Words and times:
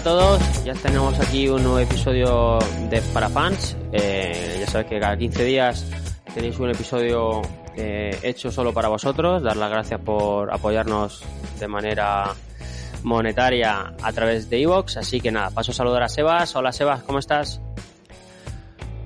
a 0.00 0.02
todos, 0.02 0.64
ya 0.64 0.72
tenemos 0.72 1.20
aquí 1.20 1.46
un 1.50 1.62
nuevo 1.62 1.78
episodio 1.78 2.58
de 2.88 3.02
Para 3.12 3.28
Fans. 3.28 3.76
Eh, 3.92 4.56
ya 4.60 4.66
sabéis 4.66 4.88
que 4.88 4.98
cada 4.98 5.14
15 5.14 5.44
días 5.44 5.90
tenéis 6.32 6.58
un 6.58 6.70
episodio 6.70 7.42
eh, 7.76 8.18
hecho 8.22 8.50
solo 8.50 8.72
para 8.72 8.88
vosotros. 8.88 9.42
Dar 9.42 9.58
las 9.58 9.68
gracias 9.70 10.00
por 10.00 10.54
apoyarnos 10.54 11.22
de 11.58 11.68
manera 11.68 12.32
monetaria 13.02 13.92
a 14.02 14.12
través 14.12 14.48
de 14.48 14.62
Evox. 14.62 14.96
Así 14.96 15.20
que 15.20 15.30
nada, 15.30 15.50
paso 15.50 15.72
a 15.72 15.74
saludar 15.74 16.04
a 16.04 16.08
Sebas. 16.08 16.56
Hola 16.56 16.72
Sebas, 16.72 17.02
¿cómo 17.02 17.18
estás? 17.18 17.60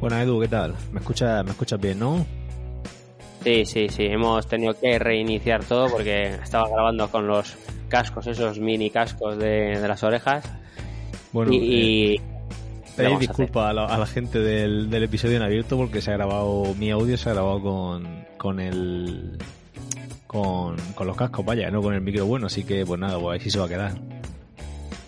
Bueno, 0.01 0.17
Edu, 0.21 0.41
¿qué 0.43 0.49
tal? 0.49 0.77
¿Me 0.93 1.01
escuchas, 1.01 1.45
me 1.45 1.51
escuchas 1.51 1.81
bien, 1.81 1.99
no? 1.99 2.25
Sí, 3.43 3.65
sí, 3.67 3.89
sí. 3.89 4.05
Hemos 4.05 4.47
tenido 4.47 4.79
que 4.79 4.97
reiniciar 5.01 5.65
todo 5.65 5.89
porque 5.89 6.35
estaba 6.35 6.69
grabando 6.69 7.11
con 7.11 7.27
los 7.27 7.57
cascos, 7.89 8.29
esos 8.29 8.61
mini 8.61 8.91
cascos 8.91 9.39
de, 9.39 9.81
de 9.81 9.89
las 9.89 10.05
orejas. 10.05 10.45
Bueno, 11.35 11.53
y, 11.53 12.15
eh, 12.15 12.21
pedir 12.97 13.19
disculpas 13.19 13.71
a, 13.71 13.73
la, 13.73 13.87
a 13.87 13.99
la 13.99 14.07
gente 14.07 14.39
del, 14.39 14.89
del, 14.89 15.03
episodio 15.03 15.37
en 15.37 15.43
abierto 15.43 15.77
porque 15.77 16.01
se 16.01 16.13
ha 16.13 16.15
grabado, 16.15 16.77
mi 16.79 16.93
audio 16.93 17.19
se 17.19 17.29
ha 17.29 17.33
grabado 17.33 17.61
con, 17.61 18.25
con 18.39 18.61
el. 18.61 19.37
Con, 20.29 20.77
con 20.95 21.07
los 21.09 21.17
cascos, 21.17 21.45
vaya, 21.45 21.69
no 21.73 21.83
con 21.83 21.93
el 21.93 22.03
micro 22.03 22.25
bueno, 22.25 22.47
así 22.47 22.63
que 22.63 22.87
pues 22.87 23.01
nada, 23.01 23.19
pues 23.19 23.41
así 23.41 23.51
se 23.51 23.59
va 23.59 23.65
a 23.65 23.69
quedar. 23.69 23.95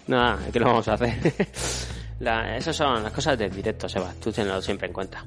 Nada, 0.08 0.40
¿qué 0.52 0.58
lo 0.58 0.66
vamos 0.66 0.88
a 0.88 0.94
hacer? 0.94 1.14
la, 2.18 2.56
esas 2.56 2.74
son 2.74 3.04
las 3.04 3.12
cosas 3.12 3.38
del 3.38 3.54
directo, 3.54 3.88
Sebas, 3.88 4.16
tú 4.16 4.32
tenlo 4.32 4.60
siempre 4.60 4.88
en 4.88 4.92
cuenta. 4.92 5.24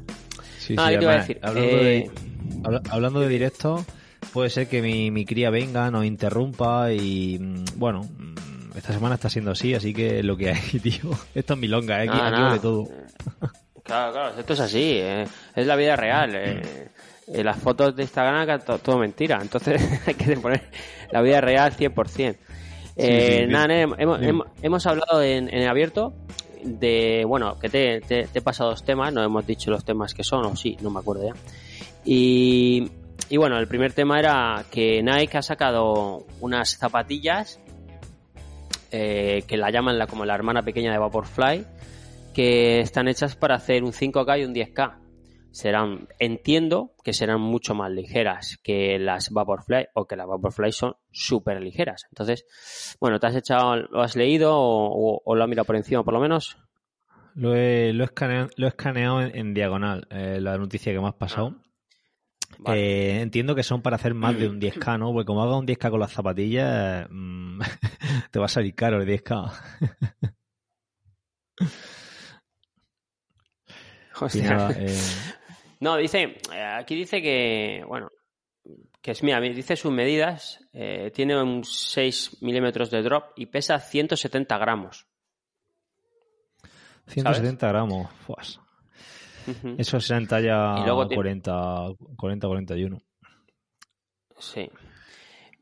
Sí, 0.57 0.75
ah, 0.77 0.87
sí, 0.87 0.91
¿qué 0.91 0.97
te 0.97 1.03
iba 1.05 1.13
a 1.13 1.17
decir? 1.17 1.39
Hablando, 1.41 1.77
eh... 1.77 2.11
de, 2.11 2.81
hablando 2.89 3.19
de 3.21 3.29
directo, 3.29 3.85
puede 4.33 4.49
ser 4.49 4.67
que 4.67 4.81
mi, 4.81 5.11
mi 5.11 5.23
cría 5.23 5.49
venga, 5.49 5.91
nos 5.91 6.03
interrumpa 6.03 6.91
y 6.91 7.39
bueno, 7.77 8.05
esta 8.75 8.93
semana 8.93 9.15
está 9.15 9.29
siendo 9.29 9.51
así, 9.51 9.73
así 9.73 9.93
que 9.93 10.23
lo 10.23 10.37
que 10.37 10.51
hay, 10.51 10.79
tío. 10.83 11.11
Esto 11.33 11.53
es 11.53 11.59
milonga, 11.59 12.03
¿eh? 12.03 12.09
aquí, 12.09 12.17
Ah, 12.19 12.27
aquí 12.27 12.41
vale 12.41 12.59
todo. 12.59 12.87
Claro, 13.81 14.11
claro, 14.11 14.39
esto 14.39 14.53
es 14.53 14.59
así, 14.59 14.99
eh. 15.01 15.25
es 15.55 15.65
la 15.65 15.75
vida 15.75 15.95
real. 15.95 16.35
Eh. 16.35 16.89
Eh, 17.31 17.43
las 17.43 17.57
fotos 17.57 17.95
de 17.95 18.03
Instagram, 18.03 18.59
todo, 18.61 18.79
todo 18.79 18.97
mentira, 18.97 19.39
entonces 19.41 19.81
hay 20.07 20.15
que 20.15 20.35
poner 20.37 20.63
la 21.11 21.21
vida 21.21 21.41
real 21.41 21.71
100%. 21.75 22.35
Eh, 22.95 23.45
sí, 23.45 23.51
nada, 23.51 23.73
hemos, 23.73 24.21
hemos, 24.21 24.47
hemos, 24.61 24.85
hablado 24.87 25.21
en, 25.21 25.53
en, 25.53 25.67
abierto 25.67 26.13
de, 26.63 27.23
bueno, 27.25 27.57
que 27.59 27.69
te, 27.69 28.01
te, 28.01 28.23
te, 28.23 28.39
he 28.39 28.41
pasado 28.41 28.71
dos 28.71 28.83
temas, 28.83 29.13
no 29.13 29.23
hemos 29.23 29.45
dicho 29.45 29.69
los 29.69 29.85
temas 29.85 30.13
que 30.13 30.23
son, 30.23 30.45
o 30.45 30.55
sí, 30.55 30.75
no 30.81 30.89
me 30.89 30.99
acuerdo 30.99 31.27
ya. 31.27 31.33
Y, 32.03 32.89
y 33.29 33.37
bueno, 33.37 33.57
el 33.59 33.67
primer 33.67 33.93
tema 33.93 34.19
era 34.19 34.65
que 34.71 35.01
Nike 35.03 35.37
ha 35.37 35.41
sacado 35.43 36.25
unas 36.41 36.77
zapatillas 36.77 37.59
eh, 38.91 39.43
que 39.47 39.57
la 39.57 39.71
llaman 39.71 39.97
la, 39.97 40.07
como 40.07 40.25
la 40.25 40.35
hermana 40.35 40.63
pequeña 40.63 40.91
de 40.91 40.97
Vaporfly, 40.97 41.65
que 42.33 42.79
están 42.79 43.07
hechas 43.07 43.35
para 43.35 43.55
hacer 43.55 43.83
un 43.83 43.91
5K 43.91 44.41
y 44.41 44.45
un 44.45 44.53
10K. 44.53 44.97
Serán, 45.51 46.07
entiendo 46.19 46.93
que 47.03 47.11
serán 47.11 47.41
mucho 47.41 47.73
más 47.73 47.91
ligeras 47.91 48.59
que 48.63 48.99
las 48.99 49.31
Vaporfly 49.31 49.87
o 49.95 50.05
que 50.05 50.15
las 50.15 50.27
Vaporfly 50.27 50.71
son 50.71 50.95
súper 51.11 51.59
ligeras. 51.61 52.05
Entonces, 52.11 52.45
bueno, 52.99 53.19
¿te 53.19 53.27
has 53.27 53.35
echado, 53.35 53.75
lo 53.75 54.01
has 54.01 54.15
leído 54.15 54.55
o, 54.55 55.15
o, 55.15 55.21
o 55.25 55.35
lo 55.35 55.43
has 55.43 55.49
mirado 55.49 55.65
por 55.65 55.75
encima 55.75 56.03
por 56.03 56.13
lo 56.13 56.19
menos? 56.19 56.57
Lo 57.35 57.55
he, 57.55 57.93
lo 57.93 58.03
he 58.03 58.05
escaneado, 58.05 58.49
lo 58.57 58.67
he 58.67 58.69
escaneado 58.69 59.21
en, 59.21 59.35
en 59.35 59.53
diagonal, 59.53 60.07
eh, 60.11 60.39
la 60.41 60.57
noticia 60.57 60.91
que 60.91 60.99
me 60.99 61.07
has 61.07 61.15
pasado. 61.15 61.55
Ah. 61.55 61.68
Vale. 62.57 62.79
Eh, 62.79 63.21
entiendo 63.21 63.55
que 63.55 63.63
son 63.63 63.81
para 63.81 63.95
hacer 63.95 64.13
más 64.13 64.37
de 64.37 64.49
un 64.49 64.59
10K, 64.61 64.99
¿no? 64.99 65.13
Porque 65.13 65.25
como 65.25 65.43
haga 65.43 65.57
un 65.57 65.67
10K 65.67 65.89
con 65.89 65.99
las 65.99 66.11
zapatillas, 66.11 67.07
mmm, 67.09 67.61
te 68.31 68.39
va 68.39 68.45
a 68.45 68.49
salir 68.49 68.75
caro 68.75 69.01
el 69.01 69.07
10K. 69.07 69.53
Hostia. 74.21 74.49
Nada, 74.49 74.71
eh... 74.77 74.97
No, 75.81 75.95
dice, 75.95 76.37
aquí 76.77 76.93
dice 76.93 77.21
que, 77.21 77.85
bueno, 77.87 78.09
que 79.01 79.11
es, 79.11 79.23
mira, 79.23 79.39
dice 79.39 79.77
sus 79.77 79.93
medidas, 79.93 80.59
eh, 80.73 81.09
tiene 81.13 81.41
un 81.41 81.63
6 81.63 82.41
milímetros 82.41 82.91
de 82.91 83.01
drop 83.01 83.31
y 83.37 83.45
pesa 83.45 83.79
170 83.79 84.57
gramos. 84.57 85.07
170 87.07 87.59
¿sabes? 87.59 87.73
gramos, 87.73 88.09
pues. 88.27 88.59
Uh 89.49 89.67
-huh. 89.67 89.75
Eso 89.77 89.99
será 89.99 90.19
en 90.19 90.27
talla 90.27 90.75
40, 90.85 91.93
40, 92.17 92.47
41. 92.47 92.97
Sí. 94.37 94.69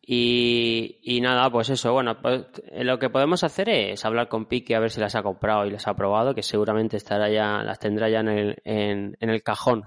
Y, 0.09 1.00
y, 1.03 1.20
nada, 1.20 1.52
pues 1.52 1.70
eso, 1.70 1.92
bueno, 1.92 2.22
pues, 2.22 2.46
lo 2.80 2.97
que 2.97 3.09
podemos 3.09 3.44
hacer 3.44 3.68
es 3.68 4.06
hablar 4.06 4.30
con 4.30 4.46
Pique 4.46 4.74
a 4.74 4.80
ver 4.80 4.90
si 4.90 5.02
las 5.02 5.16
ha 5.16 5.22
comprado 5.22 5.66
y 5.66 5.72
las 5.72 5.86
ha 5.86 5.96
probado, 5.96 6.34
que 6.34 6.44
seguramente 6.44 6.96
estará 6.96 7.30
ya, 7.30 7.62
las 7.62 7.78
tendrá 7.78 8.09
ya 8.09 8.22
en 8.22 8.30
el, 8.30 8.56
en, 8.64 9.18
en 9.20 9.30
el 9.30 9.44
cajón 9.44 9.84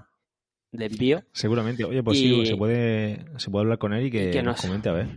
de 0.71 0.85
envío. 0.85 1.23
Seguramente, 1.31 1.83
oye, 1.85 2.03
pues 2.03 2.19
y, 2.19 2.29
sí, 2.29 2.45
se 2.45 2.55
puede, 2.55 3.25
se 3.37 3.49
puede 3.49 3.63
hablar 3.63 3.79
con 3.79 3.93
él 3.93 4.05
y 4.05 4.11
que, 4.11 4.29
y 4.29 4.31
que 4.31 4.43
nos, 4.43 4.57
nos, 4.57 4.65
comente 4.65 4.89
a 4.89 4.93
ver. 4.93 5.07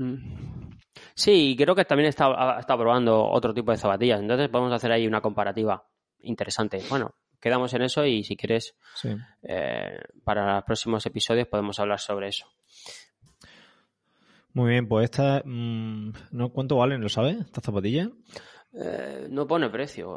Sí, 1.14 1.54
creo 1.58 1.74
que 1.74 1.84
también 1.84 2.08
está, 2.08 2.56
está 2.58 2.74
probando 2.76 3.24
otro 3.28 3.52
tipo 3.52 3.72
de 3.72 3.76
zapatillas, 3.76 4.20
entonces 4.20 4.48
podemos 4.48 4.72
hacer 4.72 4.90
ahí 4.90 5.06
una 5.06 5.20
comparativa 5.20 5.84
interesante. 6.20 6.80
Bueno, 6.88 7.14
quedamos 7.44 7.74
en 7.74 7.82
eso 7.82 8.06
y 8.06 8.24
si 8.24 8.36
quieres, 8.36 8.74
sí. 8.94 9.10
eh, 9.42 9.98
para 10.24 10.54
los 10.54 10.64
próximos 10.64 11.04
episodios 11.04 11.46
podemos 11.46 11.78
hablar 11.78 12.00
sobre 12.00 12.28
eso. 12.28 12.46
Muy 14.54 14.70
bien, 14.70 14.88
pues 14.88 15.04
esta, 15.04 15.42
mmm, 15.44 16.10
¿no? 16.30 16.48
¿cuánto 16.50 16.76
valen? 16.76 17.02
¿Lo 17.02 17.10
sabes? 17.10 17.36
¿Estas 17.38 17.64
zapatillas? 17.64 18.08
Eh, 18.72 19.26
no 19.30 19.46
pone 19.46 19.68
precio, 19.68 20.08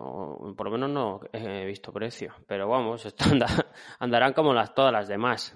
por 0.55 0.67
lo 0.67 0.71
menos 0.71 0.89
no 0.89 1.19
he 1.33 1.65
visto 1.65 1.91
precio, 1.91 2.33
pero 2.47 2.69
vamos, 2.69 3.13
andarán 3.99 4.31
como 4.31 4.53
las, 4.53 4.73
todas 4.73 4.93
las 4.93 5.09
demás. 5.09 5.53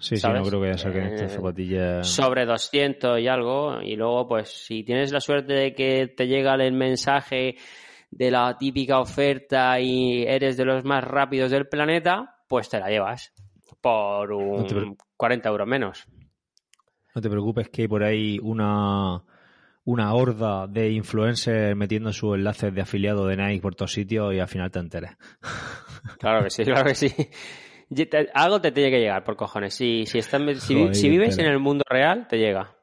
Sí, 0.00 0.16
¿sabes? 0.16 0.38
sí, 0.38 0.44
no 0.44 0.50
creo 0.50 0.72
que 0.72 0.78
saquen 0.78 1.04
eh, 1.04 1.14
estas 1.14 1.32
zapatillas. 1.32 2.08
Sobre 2.08 2.44
200 2.44 3.20
y 3.20 3.28
algo, 3.28 3.80
y 3.80 3.94
luego, 3.94 4.26
pues, 4.26 4.50
si 4.50 4.82
tienes 4.82 5.12
la 5.12 5.20
suerte 5.20 5.52
de 5.52 5.74
que 5.74 6.08
te 6.08 6.26
llega 6.26 6.54
el 6.54 6.72
mensaje 6.72 7.56
de 8.16 8.30
la 8.30 8.56
típica 8.58 9.00
oferta 9.00 9.80
y 9.80 10.22
eres 10.22 10.56
de 10.56 10.64
los 10.64 10.84
más 10.84 11.04
rápidos 11.04 11.50
del 11.50 11.68
planeta, 11.68 12.36
pues 12.48 12.68
te 12.68 12.78
la 12.78 12.88
llevas 12.88 13.32
por 13.80 14.32
un 14.32 14.62
no 14.62 14.64
te... 14.66 14.96
40 15.16 15.48
euros 15.48 15.66
menos. 15.66 16.06
No 17.14 17.20
te 17.20 17.30
preocupes 17.30 17.68
que 17.68 17.82
hay 17.82 17.88
por 17.88 18.02
ahí 18.02 18.38
una, 18.42 19.22
una 19.84 20.14
horda 20.14 20.66
de 20.66 20.90
influencers 20.90 21.76
metiendo 21.76 22.12
sus 22.12 22.34
enlaces 22.36 22.74
de 22.74 22.80
afiliado 22.80 23.26
de 23.26 23.36
Nike 23.36 23.60
por 23.60 23.74
todos 23.74 23.92
sitios 23.92 24.34
y 24.34 24.40
al 24.40 24.48
final 24.48 24.70
te 24.70 24.78
enteres. 24.78 25.10
Claro 26.18 26.44
que 26.44 26.50
sí, 26.50 26.64
claro 26.64 26.84
que 26.84 26.94
sí. 26.94 27.10
Algo 28.34 28.60
te 28.60 28.72
tiene 28.72 28.90
que 28.90 29.00
llegar, 29.00 29.24
por 29.24 29.36
cojones. 29.36 29.72
Si, 29.72 30.04
si, 30.04 30.18
estás, 30.18 30.42
si, 30.62 30.74
Joder, 30.74 30.94
si 30.94 31.08
vives 31.08 31.38
en 31.38 31.46
el 31.46 31.58
mundo 31.58 31.82
real, 31.88 32.28
te 32.28 32.36
llega. 32.36 32.76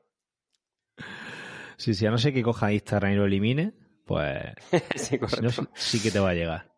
Sí, 1.78 1.94
sí, 1.94 2.06
a 2.08 2.10
no 2.10 2.18
ser 2.18 2.34
que 2.34 2.42
coja 2.42 2.74
Instagram 2.74 3.14
y 3.14 3.16
lo 3.16 3.26
elimine, 3.26 3.74
pues 4.12 4.54
sí, 4.96 5.20
si 5.28 5.42
no, 5.42 5.50
sí 5.74 6.02
que 6.02 6.12
te 6.12 6.20
va 6.20 6.32
a 6.32 6.34
llegar. 6.34 6.72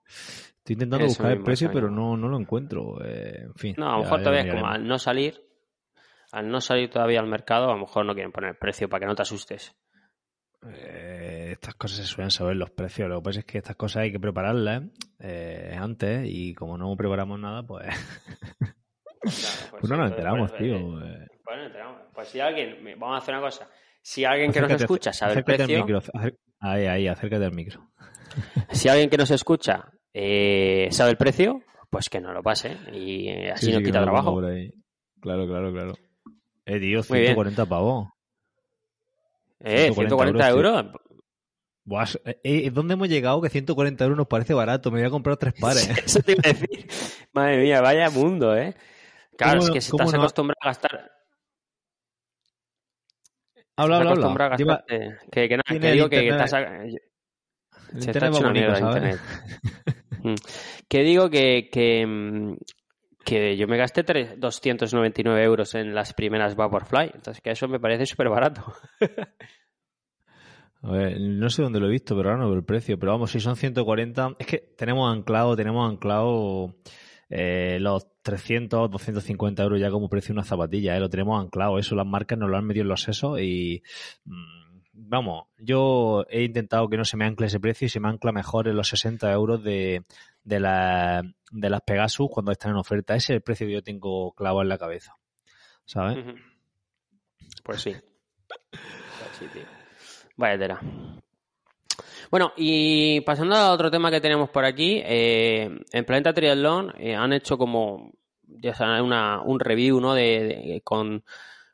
Estoy 0.58 0.76
intentando 0.76 1.06
Eso 1.06 1.16
buscar 1.16 1.32
el 1.32 1.44
precio, 1.44 1.72
pero 1.74 1.90
no, 1.90 2.16
no 2.16 2.30
lo 2.30 2.40
encuentro. 2.40 3.04
Eh, 3.04 3.42
en 3.44 3.56
fin. 3.56 3.76
No, 3.78 3.90
a 3.90 3.98
lo 3.98 4.04
mejor 4.04 4.20
todavía 4.20 4.46
ya 4.46 4.52
como 4.54 4.68
al 4.68 4.88
no 4.88 4.98
salir, 5.00 5.42
al 6.32 6.50
no 6.50 6.62
salir 6.62 6.90
todavía 6.90 7.20
al 7.20 7.28
mercado, 7.28 7.70
a 7.70 7.74
lo 7.74 7.80
mejor 7.80 8.06
no 8.06 8.14
quieren 8.14 8.32
poner 8.32 8.58
precio 8.58 8.88
para 8.88 9.02
que 9.02 9.06
no 9.08 9.16
te 9.16 9.24
asustes. 9.24 9.76
Eh, 10.72 11.50
estas 11.52 11.76
cosas 11.76 11.98
se 11.98 12.06
suelen 12.06 12.32
saber 12.32 12.56
los 12.56 12.70
precios. 12.70 13.10
Lo 13.10 13.20
que 13.20 13.24
pasa 13.26 13.40
es 13.40 13.46
que 13.46 13.58
estas 13.58 13.76
cosas 13.76 14.04
hay 14.04 14.12
que 14.12 14.20
prepararlas 14.20 14.84
eh, 15.20 15.76
antes 15.78 16.26
y 16.30 16.54
como 16.54 16.78
no 16.78 16.96
preparamos 16.96 17.40
nada, 17.40 17.64
pues. 17.64 17.88
Claro, 19.24 19.32
pues, 19.32 19.68
pues, 19.80 19.90
no 19.90 19.96
nos 19.96 20.12
enteramos, 20.12 20.52
pues, 20.52 20.62
tío. 20.62 21.00
Pues, 21.46 21.58
no 21.58 21.64
enteramos. 21.64 22.02
Pues 22.14 22.28
si 22.28 22.42
alguien, 22.42 22.84
vamos 23.00 23.16
a 23.16 23.18
hacer 23.20 23.34
una 23.36 23.44
cosa. 23.44 23.70
Si 24.02 24.26
alguien 24.26 24.52
que 24.52 24.60
acércate, 24.60 24.74
nos 24.74 24.82
escucha 24.82 25.14
sabe 25.14 25.36
el 25.36 25.44
precio. 25.46 25.86
Micro, 25.86 26.02
ahí, 26.64 26.86
ahí, 26.88 27.08
acércate 27.08 27.46
al 27.46 27.54
micro. 27.54 27.90
si 28.72 28.90
alguien 28.90 29.10
que 29.10 29.18
nos 29.18 29.32
escucha 29.32 29.92
eh, 30.14 30.88
sabe 30.92 31.12
el 31.12 31.18
precio, 31.18 31.62
pues 31.90 32.10
que 32.10 32.20
nos 32.20 32.34
lo 32.34 32.42
pase 32.42 32.78
y 32.92 33.30
así 33.48 33.68
sí, 33.68 33.72
nos 33.72 33.80
sí, 33.80 33.86
quita 33.86 34.02
trabajo. 34.02 34.42
Claro, 35.22 35.48
claro, 35.48 35.72
claro. 35.72 35.94
Eh, 36.66 36.80
tío, 36.80 37.04
140 37.04 37.66
pavos. 37.66 38.08
Eh, 39.60 39.92
140, 39.94 40.16
140 40.16 40.50
euros. 40.50 40.74
euros. 40.74 41.02
Buah, 41.86 42.08
eh, 42.44 42.70
¿Dónde 42.72 42.94
hemos 42.94 43.10
llegado 43.10 43.42
que 43.42 43.50
140 43.50 44.04
euros 44.04 44.18
nos 44.18 44.28
parece 44.28 44.54
barato? 44.54 44.90
Me 44.90 45.00
voy 45.00 45.08
a 45.08 45.12
comprar 45.12 45.38
tres 45.38 45.54
pares. 45.60 45.90
Eso 46.06 46.22
te 46.22 46.34
iba 46.34 46.42
a 46.46 46.54
decir. 46.54 46.88
Madre 47.34 47.62
mía, 47.62 47.82
vaya 47.82 48.10
mundo, 48.10 48.56
¿eh? 48.56 48.74
Claro, 49.38 49.60
es 49.60 49.70
que 49.70 49.82
si 49.82 49.92
estás 49.92 50.14
no? 50.14 50.20
acostumbrado 50.20 50.60
a 50.62 50.68
gastar... 50.68 51.12
Habla, 53.76 53.98
habla, 53.98 54.12
habla. 54.12 54.46
A 54.46 54.50
gastar, 54.50 54.86
que, 55.32 55.50
que, 55.50 55.58
nada, 55.58 55.80
que 55.80 55.92
digo 55.92 56.10
que, 56.10 56.20
que 56.22 56.30
estás... 56.30 56.52
Se 57.98 58.12
está 58.12 58.28
hecho 58.28 58.40
una 58.40 58.52
mierda 58.52 58.80
internet. 58.80 59.20
Mm. 60.24 60.36
que 60.88 61.04
digo 61.04 61.30
que, 61.30 61.70
que, 61.72 62.56
que 63.26 63.58
yo 63.58 63.68
me 63.68 63.78
gasté 63.78 64.04
3, 64.04 64.40
299 64.40 65.44
euros 65.44 65.76
en 65.76 65.94
las 65.94 66.14
primeras 66.14 66.56
Vaporfly, 66.56 67.12
entonces 67.14 67.42
que 67.42 67.52
eso 67.52 67.68
me 67.68 67.80
parece 67.80 68.06
súper 68.06 68.30
barato. 68.30 68.64
A 70.84 70.92
ver, 70.92 71.20
no 71.20 71.50
sé 71.50 71.62
dónde 71.62 71.80
lo 71.80 71.88
he 71.88 71.92
visto, 71.92 72.14
pero 72.16 72.30
ahora 72.30 72.42
no 72.42 72.50
veo 72.50 72.58
el 72.58 72.66
precio. 72.66 73.00
Pero 73.00 73.14
vamos, 73.14 73.32
si 73.32 73.40
son 73.40 73.56
140, 73.56 74.36
es 74.38 74.46
que 74.46 74.58
tenemos 74.78 75.10
anclado, 75.16 75.56
tenemos 75.56 75.90
anclado 75.90 76.76
eh, 77.30 77.78
los 77.80 78.08
300, 78.24 78.90
250 78.90 79.64
euros 79.64 79.80
ya 79.80 79.92
como 79.92 80.10
precio 80.10 80.34
una 80.34 80.44
zapatilla, 80.44 80.98
¿eh? 80.98 81.00
lo 81.00 81.10
tenemos 81.10 81.42
anclado. 81.42 81.78
Eso 81.78 81.96
las 81.96 82.08
marcas 82.08 82.40
nos 82.40 82.50
lo 82.50 82.58
han 82.58 82.66
metido 82.66 82.84
en 82.84 82.90
los 82.90 83.02
sesos 83.02 83.40
y... 83.40 83.84
Mm, 84.26 84.64
vamos, 84.94 85.48
yo 85.58 86.26
he 86.30 86.44
intentado 86.44 86.88
que 86.88 86.98
no 86.98 87.06
se 87.06 87.18
me 87.18 87.26
ancle 87.26 87.48
ese 87.48 87.60
precio 87.60 87.86
y 87.86 87.90
se 87.90 88.00
me 88.00 88.10
ancla 88.10 88.32
mejor 88.32 88.68
en 88.68 88.76
los 88.76 88.88
60 88.90 89.32
euros 89.32 89.64
de, 89.64 90.06
de, 90.44 90.60
la, 90.60 91.24
de 91.52 91.70
las 91.70 91.82
Pegasus 91.82 92.30
cuando 92.32 92.52
están 92.52 92.72
en 92.72 92.78
oferta. 92.78 93.16
Ese 93.16 93.34
es 93.34 93.38
el 93.38 93.42
precio 93.42 93.68
que 93.68 93.74
yo 93.74 93.84
tengo 93.84 94.34
clavo 94.34 94.62
en 94.62 94.70
la 94.70 94.78
cabeza. 94.78 95.16
¿Sabes? 95.86 96.24
Pues 97.64 97.82
sí. 97.82 97.94
sí 99.40 99.46
tío. 99.52 99.64
Vaya 100.38 100.58
tela. 100.58 100.82
Bueno, 102.34 102.52
y 102.58 103.22
pasando 103.22 103.56
a 103.56 103.72
otro 103.72 103.92
tema 103.92 104.10
que 104.10 104.20
tenemos 104.20 104.50
por 104.50 104.66
aquí, 104.66 105.00
eh, 105.06 105.70
en 105.92 106.04
Planeta 106.04 106.34
Triathlon 106.34 106.92
eh, 106.98 107.14
han 107.14 107.32
hecho 107.32 107.60
como 107.60 108.12
ya 108.48 108.74
saben, 108.74 109.04
una, 109.04 109.40
un 109.44 109.60
review, 109.60 110.02
¿no? 110.02 110.16
De, 110.16 110.82
con, 110.84 111.24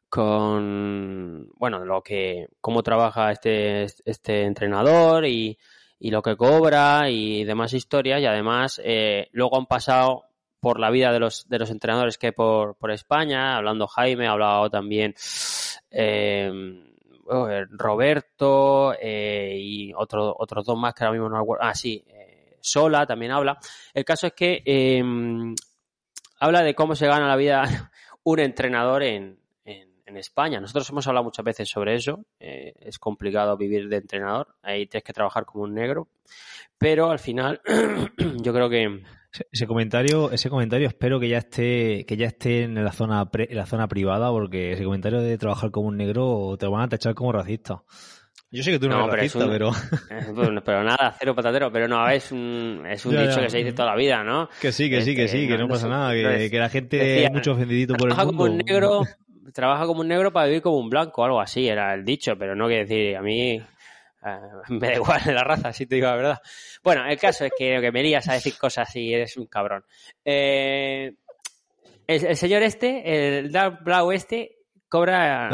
con, 0.09 1.47
bueno, 1.55 1.85
lo 1.85 2.01
que, 2.01 2.49
cómo 2.59 2.83
trabaja 2.83 3.31
este, 3.31 3.83
este 4.03 4.43
entrenador 4.43 5.25
y, 5.25 5.57
y 5.97 6.11
lo 6.11 6.21
que 6.21 6.35
cobra 6.35 7.09
y 7.09 7.45
demás 7.45 7.71
historias 7.71 8.19
y 8.19 8.25
además 8.25 8.81
eh, 8.83 9.29
luego 9.31 9.57
han 9.57 9.65
pasado 9.65 10.25
por 10.59 10.77
la 10.81 10.89
vida 10.89 11.13
de 11.13 11.21
los, 11.21 11.47
de 11.47 11.59
los 11.59 11.69
entrenadores 11.71 12.17
que 12.17 12.27
hay 12.27 12.33
por, 12.33 12.75
por 12.75 12.91
España, 12.91 13.55
hablando 13.55 13.87
Jaime, 13.87 14.27
ha 14.27 14.31
hablado 14.31 14.69
también 14.69 15.15
eh, 15.89 16.51
Roberto 17.69 18.93
eh, 18.99 19.55
y 19.57 19.93
otro, 19.93 20.35
otros 20.37 20.65
dos 20.65 20.77
más 20.77 20.93
que 20.93 21.03
ahora 21.03 21.13
mismo 21.13 21.29
no 21.29 21.39
recuerdo. 21.39 21.63
Ah, 21.63 21.73
sí, 21.73 22.03
eh, 22.07 22.57
Sola 22.61 23.05
también 23.05 23.31
habla. 23.31 23.57
El 23.93 24.05
caso 24.05 24.27
es 24.27 24.33
que 24.33 24.61
em, 24.65 25.55
habla 26.39 26.61
de 26.61 26.75
cómo 26.75 26.95
se 26.95 27.07
gana 27.07 27.27
la 27.27 27.35
vida 27.35 27.63
un 28.23 28.39
entrenador 28.39 29.03
en, 29.03 29.39
en, 29.65 30.17
España. 30.17 30.59
Nosotros 30.59 30.89
hemos 30.89 31.05
hablado 31.05 31.25
muchas 31.25 31.45
veces 31.45 31.69
sobre 31.69 31.93
eso. 31.93 32.25
es 32.39 32.97
complicado 32.97 33.55
vivir 33.55 33.87
de 33.87 33.97
entrenador. 33.97 34.55
Ahí 34.63 34.87
tienes 34.87 35.03
que 35.03 35.13
trabajar 35.13 35.45
como 35.45 35.65
un 35.65 35.75
negro. 35.75 36.07
Pero 36.79 37.11
al 37.11 37.19
final, 37.19 37.61
yo 38.41 38.51
creo 38.51 38.69
que 38.71 39.03
ese 39.51 39.67
comentario, 39.67 40.31
ese 40.31 40.49
comentario 40.49 40.87
espero 40.87 41.19
que 41.19 41.29
ya 41.29 41.37
esté, 41.37 42.05
que 42.05 42.17
ya 42.17 42.27
esté 42.27 42.63
en 42.63 42.83
la 42.83 42.91
zona 42.91 43.29
en 43.33 43.57
la 43.57 43.65
zona 43.65 43.87
privada, 43.87 44.29
porque 44.31 44.73
ese 44.73 44.83
comentario 44.83 45.21
de 45.21 45.37
trabajar 45.37 45.71
como 45.71 45.87
un 45.87 45.97
negro 45.97 46.57
te 46.59 46.67
van 46.67 46.81
a 46.81 46.89
tachar 46.89 47.13
como 47.13 47.31
racista. 47.31 47.83
Yo 48.51 48.63
sé 48.63 48.71
que 48.71 48.79
tú 48.79 48.89
no, 48.89 49.05
eres 49.05 49.15
racista, 49.15 49.47
pero... 49.47 49.71
pero 50.65 50.83
nada, 50.83 51.15
cero 51.19 51.35
patatero, 51.35 51.71
pero 51.71 51.87
no, 51.87 52.09
es 52.09 52.31
un, 52.31 52.83
es 52.89 53.05
un 53.05 53.15
dicho 53.15 53.39
que 53.39 53.49
se 53.49 53.59
dice 53.59 53.73
toda 53.73 53.89
la 53.89 53.95
vida, 53.95 54.23
¿no? 54.23 54.49
Que 54.59 54.71
sí, 54.71 54.89
que 54.89 55.01
sí, 55.03 55.15
que 55.15 55.27
sí, 55.27 55.47
que 55.47 55.55
no, 55.55 55.67
pasa 55.67 55.87
nada, 55.87 56.13
que, 56.13 56.49
la 56.57 56.69
gente 56.69 57.25
es 57.25 57.31
mucho 57.31 57.51
ofendidito 57.51 57.93
por 57.93 58.09
el 58.09 58.15
mundo. 58.15 58.31
Como 58.31 58.43
un 58.45 58.57
negro, 58.57 59.01
trabaja 59.53 59.85
como 59.85 60.01
un 60.01 60.07
negro 60.07 60.33
para 60.33 60.47
vivir 60.47 60.63
como 60.63 60.79
un 60.79 60.89
blanco, 60.89 61.23
algo 61.23 61.39
así 61.39 61.67
era 61.67 61.93
el 61.93 62.03
dicho, 62.03 62.37
pero 62.39 62.55
no 62.55 62.65
quiere 62.65 62.85
decir, 62.85 63.17
a 63.17 63.21
mí 63.21 63.61
me 64.69 64.87
da 64.87 64.95
igual 64.95 65.21
la 65.25 65.43
raza, 65.43 65.73
si 65.73 65.85
te 65.85 65.95
digo 65.95 66.07
la 66.07 66.15
verdad. 66.15 66.41
Bueno, 66.83 67.05
el 67.07 67.17
caso 67.17 67.45
es 67.45 67.51
que, 67.57 67.79
que 67.79 67.91
me 67.91 68.03
lías 68.03 68.27
a 68.27 68.33
decir 68.33 68.57
cosas 68.57 68.93
y 68.95 69.13
eres 69.13 69.37
un 69.37 69.47
cabrón. 69.47 69.83
Eh, 70.23 71.13
el, 72.07 72.35
señor 72.35 72.63
este, 72.63 73.37
el 73.37 73.51
Dan 73.51 73.79
Blau 73.83 74.11
este, 74.11 74.57
cobra 74.87 75.49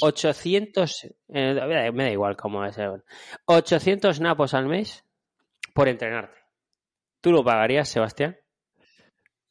800, 0.00 1.04
eh, 1.28 1.90
me 1.92 2.04
da 2.04 2.10
igual 2.10 2.36
cómo 2.36 2.64
es, 2.64 2.78
800 3.46 4.20
napos 4.20 4.54
al 4.54 4.66
mes 4.66 5.04
por 5.74 5.88
entrenarte. 5.88 6.38
¿Tú 7.20 7.32
lo 7.32 7.42
pagarías, 7.42 7.88
Sebastián? 7.88 8.36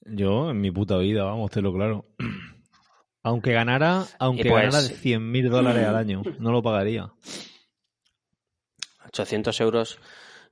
Yo, 0.02 0.52
en 0.52 0.62
mi 0.62 0.72
puta 0.72 0.98
vida, 0.98 1.24
vamos, 1.24 1.52
te 1.52 1.62
lo 1.62 1.74
claro. 1.74 2.06
Aunque 3.24 3.54
ganara, 3.54 4.04
aunque 4.20 4.48
pues, 4.48 4.66
ganara 4.66 4.88
100.000 4.88 5.50
dólares 5.50 5.84
al 5.88 5.96
año, 5.96 6.22
no 6.38 6.52
lo 6.52 6.62
pagaría. 6.62 7.12
800 9.08 9.60
euros 9.62 10.00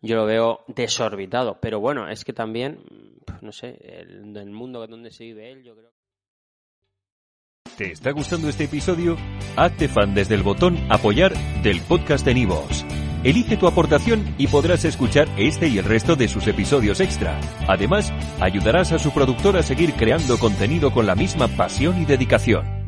yo 0.03 0.17
lo 0.17 0.25
veo 0.25 0.63
desorbitado. 0.67 1.57
Pero 1.59 1.79
bueno, 1.79 2.07
es 2.09 2.23
que 2.23 2.33
también, 2.33 2.79
no 3.41 3.51
sé, 3.51 3.79
el, 3.81 4.35
el 4.35 4.51
mundo 4.51 4.85
donde 4.85 5.09
se 5.11 5.23
vive 5.23 5.51
él, 5.51 5.63
yo 5.63 5.75
creo. 5.75 5.91
¿Te 7.77 7.91
está 7.91 8.11
gustando 8.11 8.49
este 8.49 8.65
episodio? 8.65 9.17
Hazte 9.55 9.87
fan 9.87 10.13
desde 10.13 10.35
el 10.35 10.43
botón 10.43 10.77
Apoyar 10.91 11.33
del 11.63 11.81
podcast 11.81 12.23
de 12.23 12.35
Nivos. 12.35 12.85
Elige 13.23 13.57
tu 13.57 13.67
aportación 13.67 14.35
y 14.37 14.47
podrás 14.47 14.83
escuchar 14.85 15.27
este 15.37 15.69
y 15.69 15.77
el 15.77 15.85
resto 15.85 16.15
de 16.15 16.27
sus 16.27 16.45
episodios 16.45 16.99
extra. 16.99 17.39
Además, 17.67 18.11
ayudarás 18.41 18.91
a 18.91 18.99
su 18.99 19.11
productor 19.11 19.55
a 19.57 19.63
seguir 19.63 19.93
creando 19.93 20.37
contenido 20.37 20.91
con 20.91 21.07
la 21.07 21.15
misma 21.15 21.47
pasión 21.47 21.99
y 22.01 22.05
dedicación. 22.05 22.82